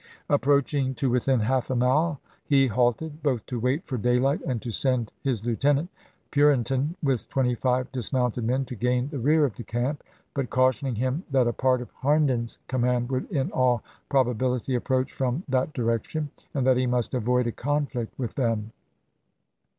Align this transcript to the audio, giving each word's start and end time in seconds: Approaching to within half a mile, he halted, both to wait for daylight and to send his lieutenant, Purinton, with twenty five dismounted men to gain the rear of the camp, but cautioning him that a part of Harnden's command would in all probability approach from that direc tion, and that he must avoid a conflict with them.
Approaching 0.31 0.95
to 0.95 1.11
within 1.11 1.41
half 1.41 1.69
a 1.69 1.75
mile, 1.75 2.19
he 2.45 2.65
halted, 2.65 3.21
both 3.21 3.45
to 3.45 3.59
wait 3.59 3.85
for 3.85 3.99
daylight 3.99 4.41
and 4.47 4.59
to 4.59 4.71
send 4.71 5.11
his 5.21 5.45
lieutenant, 5.45 5.89
Purinton, 6.31 6.95
with 7.03 7.29
twenty 7.29 7.53
five 7.53 7.91
dismounted 7.91 8.43
men 8.43 8.65
to 8.65 8.75
gain 8.75 9.09
the 9.09 9.19
rear 9.19 9.45
of 9.45 9.57
the 9.57 9.63
camp, 9.63 10.01
but 10.33 10.49
cautioning 10.49 10.95
him 10.95 11.23
that 11.29 11.47
a 11.47 11.53
part 11.53 11.81
of 11.83 11.91
Harnden's 11.91 12.57
command 12.67 13.11
would 13.11 13.29
in 13.31 13.51
all 13.51 13.83
probability 14.09 14.73
approach 14.73 15.13
from 15.13 15.43
that 15.47 15.71
direc 15.71 16.05
tion, 16.05 16.31
and 16.55 16.65
that 16.65 16.77
he 16.77 16.87
must 16.87 17.13
avoid 17.13 17.45
a 17.45 17.51
conflict 17.51 18.17
with 18.17 18.33
them. 18.33 18.71